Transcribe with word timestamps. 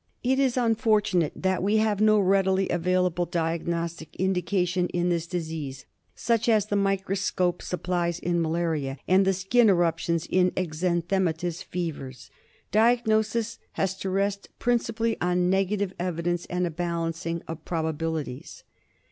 It 0.23 0.39
is 0.39 0.57
unfortunate 0.57 1.31
that 1.35 1.61
we 1.61 1.77
have 1.77 2.01
no 2.01 2.17
readily 2.19 2.67
available 2.69 3.27
diagnostic 3.27 4.15
indication 4.15 4.87
in 4.87 5.09
this 5.09 5.27
disease, 5.27 5.85
such 6.15 6.49
as 6.49 6.65
the 6.65 6.75
micro 6.75 7.13
scope 7.13 7.61
supplies 7.61 8.17
in 8.17 8.41
malaria, 8.41 8.97
and 9.07 9.25
the 9.25 9.31
skin 9.33 9.69
eruption 9.69 10.19
in 10.31 10.47
the 10.47 10.51
exanthematous 10.53 11.63
fevers. 11.63 12.31
Diagnosis 12.71 13.59
has 13.73 13.95
to 13.97 14.09
rest 14.09 14.49
principally 14.57 15.21
on 15.21 15.51
negative 15.51 15.93
evidence 15.99 16.47
and 16.47 16.65
a 16.65 16.71
balancing 16.71 17.43
of 17.47 17.63
probabilities. 17.63 18.63